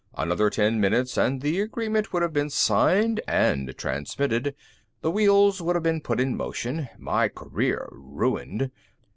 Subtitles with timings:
[0.17, 4.55] Another ten minutes and the agreement would have been signed and transmitted.
[5.01, 6.89] The wheels would have been put in motion.
[6.97, 8.71] My career ruined...."